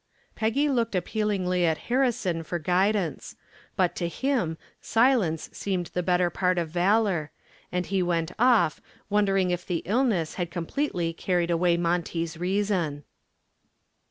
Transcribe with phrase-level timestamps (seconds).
[0.33, 3.35] Peggy looked appealingly at Harrison for guidance,
[3.75, 7.29] but to him silence seemed the better part of valor,
[7.71, 13.03] and he went off wondering if the illness had completely carried away Monty's reason.